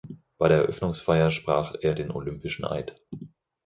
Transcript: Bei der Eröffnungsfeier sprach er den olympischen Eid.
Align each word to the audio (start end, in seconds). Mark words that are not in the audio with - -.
Bei 0.39 0.47
der 0.47 0.57
Eröffnungsfeier 0.61 1.29
sprach 1.29 1.75
er 1.79 1.93
den 1.93 2.09
olympischen 2.09 2.65
Eid. 2.65 2.99